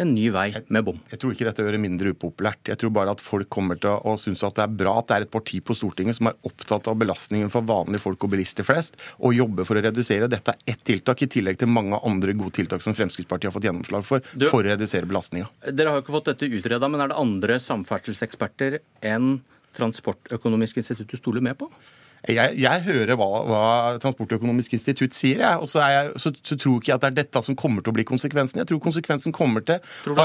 en 0.02 0.12
ny 0.14 0.26
vei 0.32 0.48
med 0.72 0.84
bom. 0.84 0.98
Jeg 1.10 1.20
tror 1.20 1.32
ikke 1.32 1.46
dette 1.48 1.64
gjør 1.64 1.76
det 1.76 1.80
mindre 1.80 2.12
upopulært. 2.12 2.68
Jeg 2.68 2.80
tror 2.80 2.92
bare 2.96 3.14
at 3.16 3.22
folk 3.24 3.48
kommer 3.52 3.78
til 3.80 3.94
å 3.96 4.16
synes 4.20 4.44
at 4.44 4.58
det 4.58 4.66
er 4.66 4.76
bra 4.82 4.96
at 5.00 5.08
det 5.08 5.16
er 5.16 5.26
et 5.26 5.32
parti 5.32 5.62
på 5.64 5.76
Stortinget 5.76 6.18
som 6.18 6.30
er 6.30 6.36
opptatt 6.48 6.90
av 6.90 6.98
belastningen 7.00 7.52
for 7.52 7.64
vanlige 7.66 8.04
folk 8.04 8.28
og 8.28 8.34
bilister 8.34 8.66
flest, 8.66 9.00
og 9.18 9.36
jobber 9.36 9.68
for 9.68 9.80
å 9.80 9.84
redusere. 9.86 10.28
Dette 10.32 10.52
er 10.52 10.74
ett 10.74 10.84
tiltak, 10.86 11.24
i 11.24 11.30
tillegg 11.32 11.60
til 11.60 11.72
mange 11.72 11.98
andre 12.04 12.36
gode 12.36 12.58
tiltak 12.58 12.84
som 12.84 12.96
Fremskrittspartiet 12.96 13.48
har 13.48 13.56
fått 13.56 13.68
gjennomslag 13.68 14.06
for, 14.06 14.24
du, 14.36 14.46
for 14.50 14.60
å 14.60 14.68
redusere 14.68 15.08
belastninga. 15.08 15.48
Dere 15.72 15.92
har 15.92 16.00
jo 16.00 16.04
ikke 16.04 16.18
fått 16.18 16.32
dette 16.34 16.50
utreda, 16.52 16.90
men 16.92 17.02
er 17.02 17.12
det 17.12 17.20
andre 17.20 17.60
samferdselseksperter 17.62 18.80
enn 19.06 19.38
Transportøkonomisk 19.76 20.78
institutt 20.80 21.10
du 21.12 21.18
stoler 21.18 21.44
med 21.44 21.58
på? 21.60 21.66
Jeg, 22.26 22.56
jeg 22.58 22.82
hører 22.82 23.14
hva, 23.18 23.26
hva, 23.46 23.62
Transportøkonomisk 24.02 24.72
institutt 24.74 25.14
sier, 25.14 25.42
jeg, 25.44 25.62
og 25.62 25.68
så, 25.70 25.82
jeg, 25.86 26.14
så, 26.18 26.32
så, 26.42 26.56
tror 26.58 26.80
ikke 26.80 26.90
jeg 26.90 26.98
at 26.98 27.04
det 27.04 27.10
er 27.12 27.18
dette 27.20 27.42
som 27.46 27.58
kommer 27.58 27.84
til 27.84 27.92
å 27.92 27.96
bli 27.98 28.06
konsekvensen. 28.08 28.62
Jeg 28.62 28.70
tror 28.72 28.80
konsekvensen 28.82 29.34
kommer 29.36 29.62
til 29.66 29.78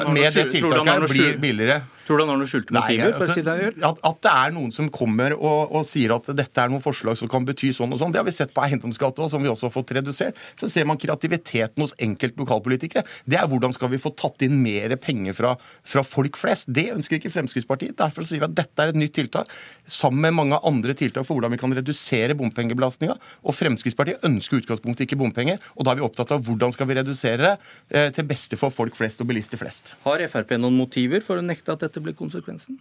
med 0.10 0.34
det 0.34 0.48
tiltaket 0.56 1.06
blir 1.12 1.38
billigere. 1.44 1.82
Tror 2.12 2.20
du 2.20 2.26
han 2.26 2.34
har 2.34 2.40
noen 2.42 2.52
skjulte 2.52 2.76
motiver? 2.76 3.14
for 3.16 3.24
å 3.24 3.30
altså, 3.30 3.38
si 3.40 3.46
det 3.46 3.86
at, 3.88 4.00
at 4.10 4.18
det 4.26 4.32
er 4.44 4.56
noen 4.56 4.74
som 4.76 4.90
kommer 4.92 5.36
og, 5.38 5.72
og, 5.72 5.86
sier 5.88 6.12
at 6.12 6.28
dette 6.36 6.64
er 6.64 6.72
noen 6.72 6.84
forslag 6.84 7.16
som 7.20 7.30
kan 7.32 7.46
bety 7.48 7.72
sånn 7.76 7.96
og 7.96 8.02
sånn. 8.02 8.12
Det 8.12 8.20
har 8.20 8.28
vi 8.28 8.34
sett 8.36 8.52
på 8.56 8.66
eiendomsskatt 8.66 9.22
som 9.32 9.44
vi 9.44 9.52
også 9.52 9.70
har 9.70 9.74
fått 9.78 9.94
redusert. 9.96 10.40
Så 10.60 10.68
ser 10.72 10.88
man 10.90 11.00
kreativiteten 11.00 11.86
hos 11.86 11.96
enkelte 12.02 12.44
lokalpolitikere. 12.44 13.06
Det 13.24 13.40
er 13.40 13.48
hvordan 13.48 13.72
skal 13.76 13.94
vi 13.94 14.02
få 14.02 14.12
tatt 14.20 14.44
inn 14.44 14.60
mer 14.60 14.98
penger 15.00 15.38
fra, 15.38 15.54
fra 15.88 16.04
folk 16.04 16.40
flest. 16.40 16.68
Det 16.74 16.90
ønsker 16.98 17.20
ikke 17.20 17.32
Fremskrittspartiet. 17.32 17.96
Derfor 18.02 18.28
sier 18.28 18.44
vi 18.44 18.50
at 18.50 18.58
dette 18.60 18.84
er 18.84 18.92
et 18.92 19.00
nytt 19.00 19.16
tiltak, 19.16 19.52
sammen 19.88 20.28
med 20.28 20.36
mange 20.42 20.60
andre 20.68 20.96
tiltak 20.98 21.28
for 21.28 21.38
hvordan 21.38 21.56
vi 21.56 21.62
kan 21.62 21.78
redusere 21.80 22.36
bompengebelastninga. 22.40 23.16
Og 23.48 23.56
Fremskrittspartiet 23.56 24.28
ønsker 24.28 24.60
utgangspunktet 24.60 25.08
ikke 25.08 25.20
bompenger, 25.22 25.64
og 25.78 25.88
da 25.88 25.96
er 25.96 26.02
vi 26.02 26.08
opptatt 26.10 26.36
av 26.36 26.44
hvordan 26.44 26.76
skal 26.76 26.92
vi 26.92 27.00
redusere 27.00 27.42
det 27.42 27.54
eh, 27.96 28.10
til 28.16 28.28
beste 28.28 28.60
for 28.60 28.74
folk 28.74 28.98
flest 28.98 29.22
og 29.24 29.30
bilister 29.32 29.60
flest. 29.62 29.96
Har 30.06 30.22
Frp 30.32 30.56
noen 30.60 30.78
motiver 30.78 31.24
for 31.26 31.40
å 31.40 31.46
nekte 31.46 31.74
at 31.74 31.86
dette 31.86 32.01
blir 32.06 32.18
konsekvensen? 32.18 32.80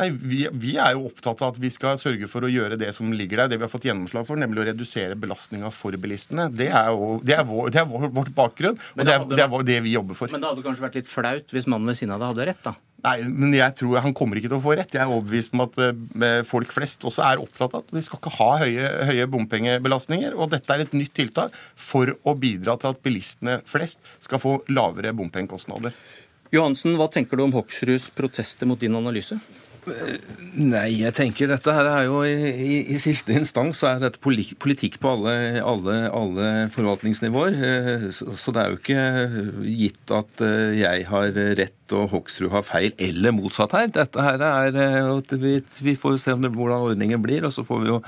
Nei, 0.00 0.08
vi, 0.16 0.38
vi, 0.56 0.70
er 0.80 0.94
jo 0.96 1.10
opptatt 1.10 1.42
av 1.44 1.52
at 1.52 1.58
vi 1.60 1.68
skal 1.72 1.98
sørge 2.00 2.28
for 2.30 2.46
å 2.46 2.48
gjøre 2.48 2.78
det 2.80 2.88
som 2.96 3.10
ligger 3.12 3.42
der, 3.42 3.50
det 3.52 3.58
vi 3.60 3.66
har 3.66 3.72
fått 3.72 3.84
gjennomslag 3.84 4.24
for, 4.24 4.40
nemlig 4.40 4.62
å 4.62 4.68
redusere 4.70 5.16
belastninga 5.20 5.68
for 5.76 5.92
bilistene. 6.00 6.46
Det 6.56 6.70
er, 6.70 6.88
jo, 6.94 7.18
det 7.20 7.36
er, 7.36 7.42
vår, 7.44 7.68
det 7.74 7.82
er 7.82 7.88
vår, 7.90 8.06
vårt 8.16 8.30
bakgrunn, 8.36 8.78
og 8.94 9.02
det 9.04 9.12
er, 9.12 9.26
det 9.28 9.44
er, 9.44 9.56
det 9.68 9.76
vi 9.84 9.92
jobber 9.92 10.16
for. 10.16 10.32
Men 10.32 10.40
det 10.40 10.54
hadde 10.54 10.64
kanskje 10.64 10.86
vært 10.86 10.96
litt 11.02 11.10
flaut 11.10 11.52
hvis 11.52 11.68
mannen 11.68 11.92
ved 11.92 12.00
siden 12.00 12.14
av 12.16 12.22
deg 12.22 12.32
hadde 12.32 12.46
rett, 12.48 12.62
da? 12.64 12.74
Nei, 13.00 13.16
men 13.24 13.52
jeg 13.56 13.76
tror 13.80 14.00
han 14.04 14.16
kommer 14.16 14.36
ikke 14.36 14.50
til 14.52 14.58
å 14.58 14.64
få 14.64 14.74
rett. 14.76 14.96
Jeg 14.96 15.04
er 15.04 15.12
overbevist 15.12 15.54
om 15.56 15.64
at 15.64 15.78
uh, 15.80 16.40
folk 16.48 16.72
flest 16.76 17.04
også 17.08 17.24
er 17.24 17.40
opptatt 17.40 17.76
av 17.76 17.84
at 17.84 17.94
vi 17.96 18.02
skal 18.04 18.20
ikke 18.20 18.34
ha 18.38 18.48
høye, 18.60 18.90
høye 19.08 19.28
bompengebelastninger. 19.32 20.36
Og 20.36 20.50
dette 20.52 20.74
er 20.74 20.84
et 20.84 20.96
nytt 20.96 21.14
tiltak 21.16 21.56
for 21.80 22.12
å 22.28 22.36
bidra 22.40 22.76
til 22.80 22.92
at 22.92 23.00
bilistene 23.04 23.60
flest 23.68 24.04
skal 24.20 24.42
få 24.42 24.58
lavere 24.72 25.14
bompengekostnader. 25.16 25.96
Johansen, 26.50 26.96
hva 26.98 27.06
tenker 27.12 27.38
du 27.38 27.46
om 27.46 27.54
Hoksruds 27.54 28.10
protester 28.14 28.66
mot 28.66 28.80
din 28.80 28.96
analyse? 28.98 29.38
Nei, 30.60 31.00
jeg 31.00 31.12
tenker 31.16 31.48
dette 31.48 31.72
her 31.72 31.86
er 31.88 32.02
jo 32.04 32.18
i, 32.26 32.34
i, 32.50 32.74
i 32.92 32.98
siste 33.00 33.32
instans 33.32 33.78
så 33.80 33.94
er 33.94 34.02
dette 34.02 34.20
politikk 34.20 34.98
på 35.00 35.14
alle, 35.14 35.32
alle, 35.64 35.94
alle 36.12 36.48
forvaltningsnivåer. 36.74 37.56
Eh, 37.56 38.04
så, 38.12 38.28
så, 38.36 38.52
det 38.52 38.60
er 38.60 38.74
jo 38.74 38.80
ikke 38.80 39.06
gitt 39.64 40.14
at 40.14 40.44
eh, 40.44 40.76
jeg 40.82 41.06
har 41.08 41.40
rett 41.62 41.96
og 41.96 42.12
Hoksrud 42.12 42.52
har 42.52 42.66
feil, 42.66 42.92
eller 43.00 43.34
motsatt 43.34 43.74
her. 43.78 43.88
Dette 43.94 44.26
her 44.26 44.44
er 44.50 44.76
eh, 44.84 45.40
Vi, 45.40 45.56
vi 45.88 45.96
får 45.98 46.20
se 46.26 46.36
det, 46.36 46.52
hvordan 46.54 46.90
ordningen 46.92 47.24
blir, 47.24 47.48
og 47.48 47.56
så 47.56 47.64
får 47.66 47.82
vi 47.86 47.92
jo 47.94 48.02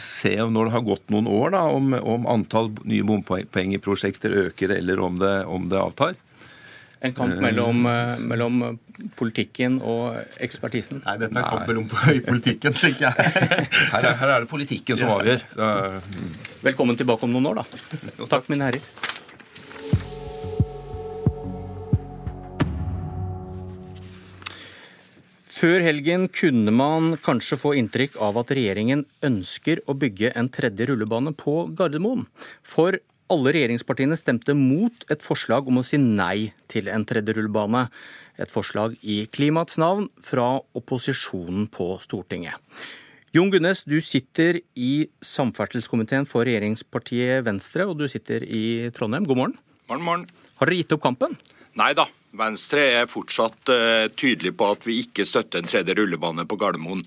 se 0.00 0.34
når 0.34 0.66
det 0.66 0.74
har 0.74 0.86
gått 0.90 1.10
noen 1.14 1.30
år, 1.30 1.52
da, 1.54 1.64
om, 1.70 1.94
om 2.00 2.26
antall 2.32 2.72
nye 2.88 3.06
bompengeprosjekter 3.06 4.34
øker 4.48 4.74
eller 4.80 5.02
om 5.04 5.22
det, 5.22 5.36
om 5.46 5.70
det 5.70 5.78
avtar 5.78 6.16
en 7.00 7.14
kamp 7.14 7.34
eh, 7.34 7.40
mellom, 7.40 7.86
eh, 7.86 8.18
mellom, 8.18 8.62
eh, 8.62 9.08
politikken 9.18 9.80
og 9.84 10.16
ekspertisen? 10.42 11.02
Nei, 11.04 11.16
dette 11.20 11.36
er 11.36 11.44
en 11.44 11.50
kamp 11.50 11.68
mellom 11.68 11.88
politikken, 12.30 12.76
tenker 12.76 13.10
jeg. 13.10 13.32
Her 13.92 14.12
er, 14.12 14.14
her 14.20 14.36
er 14.36 14.46
det 14.46 14.50
politikken 14.50 15.00
som 15.00 15.16
avgjør. 15.18 15.44
Så. 15.52 15.72
Mm. 16.16 16.30
Velkommen 16.70 16.98
tilbake 16.98 17.28
om 17.28 17.36
noen 17.36 17.52
år, 17.52 17.62
da. 17.62 18.24
Takk, 18.30 18.48
mine 18.52 18.70
herrer. 18.70 19.14
Før 25.56 25.80
helgen 25.80 26.26
kunne 26.28 26.72
man 26.74 27.14
kanskje 27.24 27.56
få 27.56 27.70
inntrykk 27.80 28.18
av 28.20 28.36
at 28.42 28.50
regjeringen 28.52 29.06
ønsker 29.24 29.80
å 29.88 29.94
bygge 29.96 30.34
en 30.36 30.50
tredje 30.52 30.90
rullebane 30.90 31.32
på 31.32 31.62
Gardermoen. 31.78 32.26
For 32.60 32.98
alle 33.32 33.52
regjeringspartiene 33.56 34.16
stemte 34.18 34.54
mot 34.56 35.06
et 35.12 35.24
forslag 35.24 35.66
om 35.70 35.80
å 35.80 35.86
si 35.86 35.98
nei 36.00 36.52
til 36.70 36.90
en 36.92 37.06
tredje 37.08 37.34
rullebane. 37.36 37.86
Et 38.38 38.52
forslag 38.52 38.94
i 39.02 39.24
klimaets 39.32 39.78
navn 39.80 40.10
fra 40.22 40.56
opposisjonen 40.76 41.66
på 41.72 41.96
Stortinget. 42.02 42.60
Jon 43.34 43.50
Gunnes, 43.52 43.82
du 43.84 43.98
sitter 44.00 44.60
i 44.78 45.08
samferdselskomiteen 45.24 46.28
for 46.28 46.46
regjeringspartiet 46.48 47.44
Venstre, 47.44 47.84
og 47.84 47.98
du 48.00 48.06
sitter 48.08 48.44
i 48.46 48.88
Trondheim. 48.96 49.26
God 49.28 49.40
morgen. 49.40 49.56
Morgen, 49.90 50.06
morgen. 50.06 50.28
Har 50.56 50.70
dere 50.70 50.78
gitt 50.80 50.94
opp 50.96 51.04
kampen? 51.04 51.36
Nei 51.76 51.90
da. 51.98 52.06
Venstre 52.36 52.84
er 53.00 53.08
fortsatt 53.08 53.72
uh, 53.72 54.06
tydelig 54.16 54.54
på 54.56 54.70
at 54.72 54.86
vi 54.88 55.00
ikke 55.04 55.24
støtter 55.28 55.62
en 55.62 55.68
tredje 55.68 55.96
rullebane 55.96 56.46
på 56.48 56.58
Gardermoen. 56.60 57.02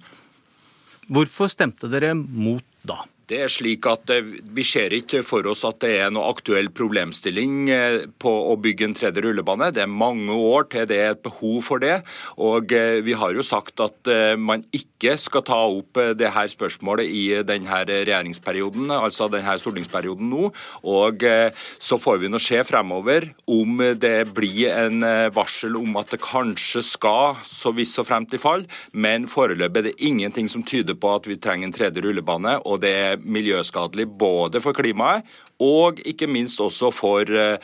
Hvorfor 1.10 1.50
stemte 1.50 1.90
dere 1.90 2.14
mot 2.18 2.66
da? 2.86 3.02
Det 3.30 3.38
er 3.44 3.52
slik 3.52 3.86
at 3.90 4.10
uh, 4.10 4.32
Vi 4.58 4.66
ser 4.66 4.94
ikke 4.98 5.22
for 5.28 5.46
oss 5.52 5.62
at 5.68 5.78
det 5.84 5.94
er 6.02 6.14
noe 6.14 6.32
aktuell 6.32 6.72
problemstilling 6.74 7.70
uh, 7.70 8.08
på 8.22 8.32
å 8.50 8.56
bygge 8.62 8.88
en 8.88 8.96
tredje 8.98 9.22
rullebane. 9.22 9.70
Det 9.76 9.84
er 9.84 9.92
mange 9.92 10.34
år 10.34 10.66
til 10.72 10.88
det 10.90 10.98
er 10.98 11.14
et 11.14 11.22
behov 11.26 11.62
for 11.68 11.82
det. 11.84 12.00
Og 12.42 12.74
Vi 13.06 13.14
har 13.18 13.34
jo 13.36 13.44
sagt 13.46 13.82
at 13.84 14.08
man 14.40 14.64
ikke 14.76 15.16
skal 15.20 15.44
ta 15.46 15.58
opp 15.70 15.98
det 16.18 16.30
her 16.34 16.50
spørsmålet 16.52 17.10
i 17.10 17.24
denne 17.46 17.80
regjeringsperioden, 17.88 18.90
altså 18.94 19.28
denne 19.32 19.56
stortingsperioden 19.60 20.30
nå. 20.32 20.50
Og 20.88 21.26
Så 21.80 22.00
får 22.02 22.22
vi 22.24 22.32
nå 22.32 22.40
se 22.42 22.62
fremover 22.68 23.30
om 23.50 23.82
det 24.00 24.32
blir 24.36 24.72
en 24.74 25.04
varsel 25.36 25.78
om 25.80 26.00
at 26.02 26.14
det 26.14 26.22
kanskje 26.24 26.84
skal, 26.86 27.40
så 27.46 27.74
visst 27.76 28.00
og 28.02 28.10
fremt 28.10 28.36
i 28.36 28.42
fall. 28.42 28.66
Men 28.94 29.28
foreløpig 29.32 29.84
er 29.84 29.90
det 29.90 29.98
ingenting 30.12 30.50
som 30.52 30.66
tyder 30.66 30.98
på 31.00 31.14
at 31.16 31.30
vi 31.30 31.40
trenger 31.42 31.70
en 31.70 31.76
tredje 31.76 32.06
rullebane. 32.06 32.60
og 32.66 32.82
det 32.84 32.96
er 32.96 33.19
miljøskadelig 33.24 34.08
både 34.20 34.62
for 34.64 34.76
klimaet 34.78 35.28
og 35.60 36.00
ikke 36.08 36.28
minst 36.32 36.60
også 36.64 36.92
for 36.96 37.28
eh, 37.28 37.58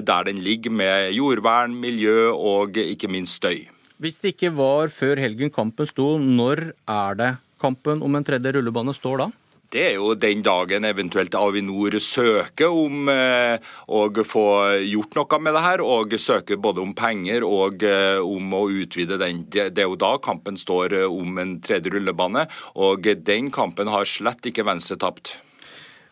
der 0.00 0.26
den 0.28 0.38
ligger 0.38 0.70
med 0.70 1.12
jordvern, 1.16 1.74
miljø 1.74 2.30
og 2.30 2.76
ikke 2.78 3.10
minst 3.10 3.40
støy. 3.40 3.66
Hvis 3.98 4.20
det 4.22 4.34
ikke 4.34 4.52
var 4.54 4.90
før 4.90 5.20
helgen 5.22 5.50
kampen 5.54 5.86
sto, 5.86 6.14
når 6.18 6.70
er 6.86 7.18
det 7.18 7.30
kampen 7.62 8.02
om 8.02 8.14
en 8.14 8.26
tredje 8.26 8.54
rullebane 8.56 8.94
står 8.94 9.24
da? 9.24 9.28
Det 9.72 9.82
er 9.82 9.94
jo 9.96 10.12
den 10.18 10.42
dagen 10.44 10.84
eventuelt 10.86 11.34
Avinor 11.38 11.96
søker 12.02 12.70
om 12.70 13.08
eh, 13.10 13.56
å 13.88 14.02
få 14.26 14.44
gjort 14.84 15.16
noe 15.18 15.40
med 15.42 15.56
det 15.56 15.62
her, 15.64 15.82
og 15.82 16.14
søker 16.20 16.60
både 16.62 16.82
om 16.84 16.92
penger 16.96 17.46
og 17.46 17.82
eh, 17.86 18.20
om 18.20 18.54
å 18.54 18.66
utvide 18.70 19.18
den. 19.20 19.46
Det, 19.48 19.70
det 19.74 19.84
er 19.84 19.90
jo 19.90 19.98
da 19.98 20.14
kampen 20.22 20.60
står 20.60 20.98
eh, 21.00 21.08
om 21.08 21.40
en 21.42 21.56
tredje 21.64 21.90
rullebane, 21.94 22.46
og 22.78 23.08
den 23.26 23.50
kampen 23.54 23.90
har 23.90 24.06
slett 24.08 24.46
ikke 24.50 24.66
Venstre 24.68 25.00
tapt. 25.00 25.38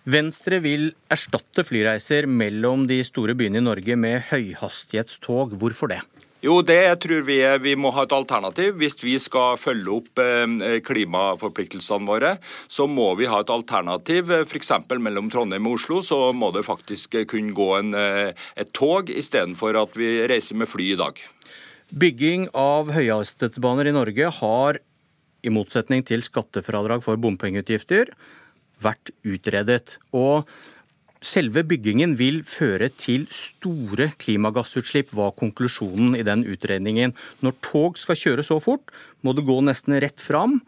Venstre 0.03 0.59
vil 0.59 0.89
erstatte 1.15 1.63
flyreiser 1.63 2.27
mellom 2.27 2.89
de 2.91 2.99
store 3.07 3.37
byene 3.39 3.61
i 3.61 3.67
Norge 3.69 3.95
med 3.95 4.25
høyhastighetstog. 4.33 5.55
Hvorfor 5.61 5.93
det? 5.95 6.01
Jo, 6.43 6.57
det 6.67 7.05
tror 7.05 7.23
vi 7.23 7.37
er, 7.47 7.61
vi 7.63 7.77
må 7.79 7.93
ha 7.95 8.03
et 8.03 8.15
alternativ. 8.17 8.75
Hvis 8.81 8.97
vi 8.99 9.15
skal 9.23 9.55
følge 9.63 9.93
opp 9.95 10.19
eh, 10.19 10.81
klimaforpliktelsene 10.83 12.09
våre, 12.09 12.33
så 12.67 12.89
må 12.91 13.13
vi 13.21 13.29
ha 13.31 13.39
et 13.45 13.53
alternativ. 13.55 14.33
F.eks. 14.43 14.73
mellom 14.99 15.31
Trondheim 15.31 15.69
og 15.71 15.79
Oslo 15.79 16.01
så 16.03 16.19
må 16.35 16.51
det 16.57 16.65
faktisk 16.67 17.15
kunne 17.31 17.55
gå 17.55 17.69
en, 17.79 17.95
eh, 17.95 18.35
et 18.59 18.75
tog 18.75 19.13
istedenfor 19.15 19.79
at 19.85 19.95
vi 19.95 20.17
reiser 20.27 20.59
med 20.59 20.71
fly 20.73 20.89
i 20.97 20.99
dag. 20.99 21.23
Bygging 21.95 22.49
av 22.59 22.91
høyhastighetsbaner 22.91 23.93
i 23.93 23.95
Norge 23.95 24.35
har, 24.41 24.83
i 25.47 25.51
motsetning 25.55 26.03
til 26.07 26.27
skattefradrag 26.27 27.07
for 27.07 27.23
bompengeutgifter, 27.23 28.11
vært 28.83 29.15
utredet. 29.23 30.01
Og 30.11 30.49
Selve 31.23 31.63
byggingen 31.63 32.17
vil 32.19 32.41
føre 32.43 32.89
til 32.99 33.29
store 33.31 34.09
klimagassutslipp, 34.19 35.13
var 35.15 35.37
konklusjonen 35.39 36.17
i 36.19 36.25
den 36.27 36.43
utredningen. 36.51 37.15
Når 37.47 37.55
tog 37.63 38.01
skal 38.01 38.19
kjøre 38.19 38.43
så 38.47 38.59
fort, 38.63 38.91
må 39.23 39.31
det 39.39 39.47
gå 39.47 39.61
nesten 39.63 39.95
rett 40.03 40.19
fram 40.19 40.59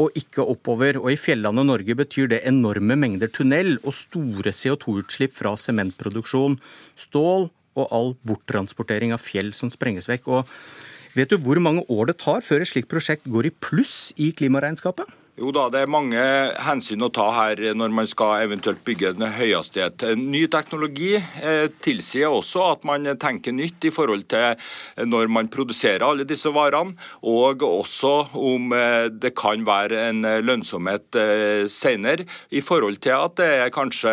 og 0.00 0.16
ikke 0.16 0.46
oppover. 0.48 0.96
Og 1.02 1.12
I 1.12 1.20
fjellandet 1.20 1.68
Norge 1.68 1.98
betyr 1.98 2.32
det 2.32 2.40
enorme 2.48 2.96
mengder 2.96 3.28
tunnel 3.28 3.76
og 3.82 3.92
store 3.98 4.54
CO2-utslipp 4.56 5.36
fra 5.36 5.52
sementproduksjon, 5.60 6.56
stål 6.96 7.50
og 7.78 7.86
all 7.92 8.14
borttransportering 8.24 9.12
av 9.12 9.20
fjell 9.20 9.52
som 9.52 9.68
sprenges 9.68 10.08
vekk. 10.08 10.32
Og 10.32 11.18
vet 11.18 11.28
du 11.28 11.36
hvor 11.42 11.60
mange 11.60 11.84
år 11.92 12.14
det 12.14 12.20
tar 12.24 12.40
før 12.46 12.64
et 12.64 12.72
slikt 12.72 12.88
prosjekt 12.88 13.28
går 13.28 13.50
i 13.50 13.56
pluss 13.60 14.14
i 14.16 14.32
klimaregnskapet? 14.32 15.04
Jo 15.38 15.52
da, 15.54 15.68
det 15.70 15.84
er 15.84 15.90
mange 15.90 16.18
hensyn 16.66 17.04
å 17.06 17.10
ta 17.14 17.28
her 17.36 17.60
når 17.78 17.92
man 17.94 18.08
skal 18.10 18.42
eventuelt 18.42 18.80
bygge 18.86 19.12
en 19.12 19.28
høyhastighet. 19.36 20.02
Ny 20.18 20.40
teknologi 20.50 21.12
eh, 21.14 21.68
tilsier 21.84 22.34
også 22.34 22.64
at 22.72 22.86
man 22.88 23.06
tenker 23.22 23.54
nytt 23.54 23.86
i 23.86 23.92
forhold 23.94 24.26
til 24.32 24.58
når 25.06 25.30
man 25.30 25.50
produserer 25.52 26.02
alle 26.08 26.26
disse 26.26 26.50
varene, 26.54 26.96
og 27.22 27.62
også 27.68 28.12
om 28.34 28.74
eh, 28.74 29.06
det 29.14 29.30
kan 29.38 29.62
være 29.68 30.08
en 30.08 30.26
lønnsomhet 30.42 31.20
eh, 31.22 31.62
senere 31.70 32.26
i 32.50 32.64
forhold 32.64 32.98
til 33.06 33.14
at 33.20 33.38
det 33.38 33.48
er 33.62 33.74
kanskje 33.74 34.10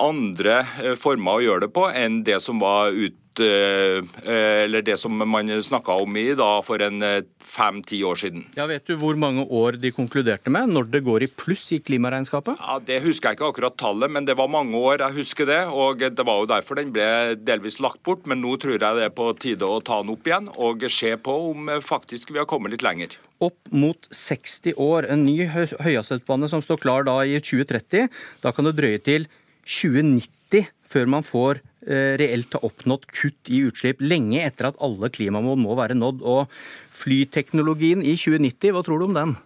andre 0.00 0.62
former 1.00 1.36
å 1.36 1.44
gjøre 1.44 1.66
det 1.66 1.72
på 1.76 1.86
enn 1.92 2.22
det 2.24 2.40
som 2.44 2.62
var 2.62 2.94
ute 2.96 3.25
Eh, 3.40 4.64
eller 4.64 4.82
det 4.82 4.96
som 5.00 5.16
man 5.16 5.50
snakka 5.62 5.96
om 6.02 6.16
i 6.16 6.34
da 6.36 6.60
for 6.64 6.82
en 6.82 7.02
eh, 7.04 7.22
fem-ti 7.42 8.02
år 8.06 8.18
siden. 8.20 8.46
Ja, 8.56 8.66
Vet 8.66 8.86
du 8.88 8.96
hvor 9.00 9.16
mange 9.18 9.44
år 9.44 9.78
de 9.80 9.92
konkluderte 9.94 10.50
med, 10.52 10.72
når 10.72 10.90
det 10.92 11.04
går 11.06 11.26
i 11.26 11.30
pluss 11.30 11.68
i 11.76 11.80
klimaregnskapet? 11.80 12.58
Ja, 12.60 12.78
Det 12.78 13.02
husker 13.04 13.30
jeg 13.30 13.38
ikke 13.38 13.50
akkurat 13.52 13.76
tallet, 13.80 14.10
men 14.10 14.26
det 14.28 14.36
var 14.38 14.50
mange 14.52 14.76
år, 14.76 15.04
jeg 15.04 15.18
husker 15.20 15.46
det. 15.46 15.62
og 15.66 15.98
Det 16.00 16.26
var 16.26 16.42
jo 16.42 16.50
derfor 16.50 16.80
den 16.80 16.92
ble 16.92 17.36
delvis 17.36 17.80
lagt 17.80 18.02
bort, 18.02 18.26
men 18.26 18.42
nå 18.42 18.56
tror 18.60 18.78
jeg 18.78 19.00
det 19.00 19.06
er 19.08 19.14
på 19.14 19.30
tide 19.38 19.66
å 19.66 19.80
ta 19.84 20.00
den 20.02 20.14
opp 20.14 20.26
igjen 20.26 20.50
og 20.56 20.86
se 20.90 21.14
på 21.16 21.36
om 21.52 21.68
eh, 21.68 21.80
faktisk 21.84 22.32
vi 22.32 22.42
har 22.42 22.48
kommet 22.50 22.72
litt 22.74 22.86
lenger. 22.86 23.16
Opp 23.40 23.58
mot 23.70 24.08
60 24.10 24.78
år. 24.80 25.10
En 25.12 25.26
ny 25.26 25.44
høyhastighetsbane 25.52 26.48
som 26.48 26.62
står 26.64 26.80
klar 26.80 27.04
da 27.04 27.20
i 27.24 27.36
2030. 27.36 28.08
Da 28.42 28.52
kan 28.56 28.64
det 28.68 28.78
drøye 28.78 29.00
til 29.04 29.28
2090 29.66 30.70
før 30.86 31.08
man 31.10 31.26
får 31.26 31.60
Eh, 31.75 31.75
reelt 31.86 32.56
har 32.56 32.66
oppnådd 32.66 33.06
kutt 33.14 33.50
i 33.52 33.62
utslipp 33.68 34.00
lenge 34.02 34.40
etter 34.42 34.70
at 34.70 34.80
alle 34.82 35.10
klimamål 35.12 35.60
må 35.62 35.76
være 35.78 35.98
nådd. 35.98 36.24
Og 36.26 36.50
flyteknologien 36.94 38.02
i 38.02 38.16
2090, 38.18 38.74
hva 38.74 38.82
tror 38.86 39.02
du 39.02 39.08
om 39.08 39.16
den? 39.16 39.36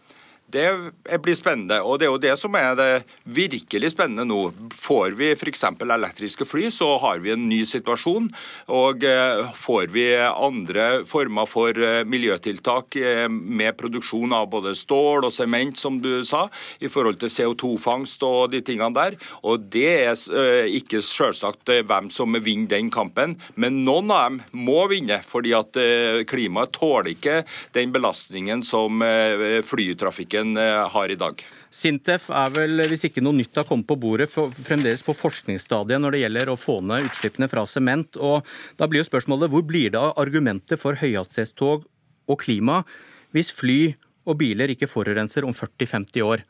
Det 0.50 1.19
blir 1.23 1.37
spennende, 1.38 1.78
og 1.85 2.00
det 2.00 2.07
er 2.07 2.11
jo 2.11 2.21
det 2.23 2.33
som 2.40 2.54
er 2.59 2.75
det 2.78 2.88
virkelig 3.30 3.92
spennende 3.92 4.25
nå. 4.26 4.38
Får 4.75 5.14
vi 5.19 5.30
f.eks. 5.37 5.62
elektriske 5.85 6.47
fly, 6.49 6.66
så 6.75 6.97
har 7.02 7.21
vi 7.23 7.33
en 7.35 7.47
ny 7.50 7.61
situasjon. 7.69 8.30
Og 8.75 9.04
eh, 9.07 9.42
får 9.54 9.92
vi 9.95 10.07
andre 10.19 11.04
former 11.09 11.47
for 11.50 11.76
eh, 11.76 12.02
miljøtiltak 12.09 12.99
eh, 12.99 13.26
med 13.30 13.76
produksjon 13.78 14.35
av 14.35 14.49
både 14.50 14.75
stål 14.78 15.28
og 15.28 15.35
sement, 15.35 15.78
som 15.78 16.00
du 16.02 16.25
sa, 16.26 16.47
i 16.80 16.90
forhold 16.90 17.21
til 17.21 17.30
CO2-fangst 17.30 18.25
og 18.26 18.50
de 18.54 18.62
tingene 18.64 18.97
der. 18.97 19.19
Og 19.47 19.69
det 19.71 19.87
er 19.90 20.66
ikke 20.66 21.02
selvsagt 21.04 21.71
hvem 21.87 22.11
som 22.11 22.35
vinner 22.40 22.75
den 22.75 22.90
kampen, 22.92 23.37
men 23.61 23.83
noen 23.87 24.11
av 24.11 24.26
dem 24.30 24.40
må 24.66 24.83
vinne, 24.90 25.21
fordi 25.26 25.52
at 25.57 25.76
klimaet 26.28 26.73
tåler 26.76 27.12
ikke 27.12 27.37
den 27.76 27.92
belastningen 27.95 28.64
som 28.66 29.02
flytrafikken 29.66 30.39
Norge 30.44 30.66
eh, 30.66 30.88
har 30.94 31.12
i 31.12 31.18
dag. 31.18 31.42
Sintef 31.70 32.28
er 32.35 32.52
vel, 32.54 32.85
hvis 32.90 33.06
ikke 33.09 33.23
noe 33.23 33.37
nytt 33.37 33.56
har 33.56 33.66
kommet 33.68 33.88
på 33.88 33.99
bordet, 34.00 34.28
fremdeles 34.30 35.04
på 35.06 35.14
forskningsstadiet 35.16 36.02
når 36.02 36.16
det 36.16 36.23
gjelder 36.25 36.52
å 36.52 36.59
få 36.59 36.80
ned 36.85 37.09
utslippene 37.09 37.49
fra 37.50 37.66
sement. 37.66 38.18
Og 38.18 38.47
da 38.80 38.88
blir 38.90 39.02
jo 39.02 39.09
spørsmålet 39.11 39.52
hvor 39.52 39.64
blir 39.66 39.94
det 39.94 40.00
av 40.00 40.18
argumentet 40.20 40.80
for 40.80 40.99
høyhastighetstog 41.00 41.87
og 42.30 42.40
klima 42.40 42.82
hvis 43.35 43.52
fly 43.54 43.94
og 44.26 44.40
biler 44.40 44.73
ikke 44.73 44.90
forurenser 44.90 45.47
om 45.47 45.54
40-50 45.54 46.26
år? 46.26 46.44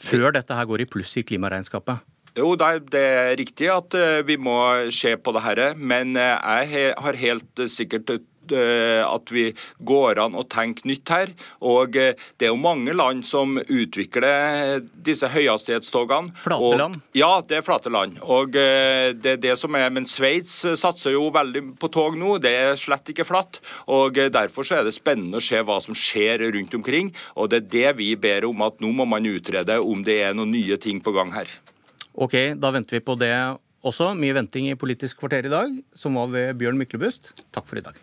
Før 0.00 0.30
dette 0.32 0.56
her 0.56 0.68
går 0.68 0.84
i 0.84 0.88
pluss 0.88 1.16
i 1.20 1.26
klimaregnskapet? 1.26 2.00
Jo, 2.40 2.54
det 2.56 3.00
er 3.00 3.36
riktig 3.38 3.68
at 3.72 3.94
eh, 3.98 4.22
vi 4.26 4.38
må 4.40 4.56
se 4.94 5.16
på 5.20 5.34
det 5.36 5.44
her, 5.44 5.62
men 5.76 6.16
eh, 6.16 6.68
jeg 6.70 6.98
har 7.04 7.22
helt 7.26 7.64
sikkert 7.68 8.16
Eh, 8.50 9.02
at 9.06 9.30
vi 9.30 9.44
går 9.86 10.18
an 10.22 10.36
å 10.38 10.44
tenke 10.50 10.88
nytt 10.88 11.10
her. 11.12 11.32
Og 11.66 11.94
det 11.94 12.46
er 12.46 12.50
jo 12.50 12.60
mange 12.60 12.94
land 12.96 13.22
som 13.26 13.58
utvikler 13.60 14.80
disse 15.06 15.28
høyhastighetstogene. 15.30 16.34
Flate 16.42 16.80
land? 16.80 17.00
Ja, 17.16 17.32
det 17.46 17.60
er 17.60 17.66
flate 17.66 17.92
land. 17.92 18.18
Og 18.22 18.54
det 18.54 19.34
er 19.36 19.40
det 19.40 19.56
som 19.60 19.74
er, 19.78 19.90
Men 19.90 20.06
Sveits 20.06 20.52
satser 20.78 21.14
jo 21.14 21.28
veldig 21.34 21.76
på 21.80 21.90
tog 21.92 22.18
nå. 22.18 22.38
Det 22.42 22.50
er 22.50 22.80
slett 22.80 23.12
ikke 23.12 23.28
flatt. 23.28 23.60
Og 23.86 24.18
Derfor 24.30 24.66
så 24.66 24.80
er 24.80 24.86
det 24.86 24.94
spennende 24.96 25.38
å 25.38 25.44
se 25.44 25.60
hva 25.62 25.80
som 25.82 25.94
skjer 25.94 26.50
rundt 26.54 26.74
omkring. 26.74 27.14
Og 27.36 27.50
det 27.50 27.62
er 27.62 27.70
det 27.70 27.98
vi 28.00 28.14
ber 28.16 28.48
om, 28.48 28.62
at 28.66 28.80
nå 28.80 28.92
må 28.94 29.06
man 29.08 29.26
utrede 29.26 29.80
om 29.80 30.02
det 30.06 30.22
er 30.26 30.34
noen 30.34 30.52
nye 30.54 30.78
ting 30.80 31.02
på 31.02 31.14
gang 31.14 31.32
her. 31.34 31.50
Ok, 32.14 32.34
da 32.58 32.72
venter 32.74 32.98
vi 32.98 33.04
på 33.06 33.14
det 33.18 33.32
også. 33.86 34.12
Mye 34.18 34.34
venting 34.36 34.70
i 34.70 34.78
Politisk 34.78 35.20
kvarter 35.22 35.46
i 35.46 35.52
dag, 35.52 35.76
som 35.94 36.18
var 36.18 36.32
ved 36.32 36.56
Bjørn 36.58 36.80
Myklebust. 36.80 37.32
Takk 37.54 37.70
for 37.70 37.78
i 37.78 37.84
dag. 37.84 38.00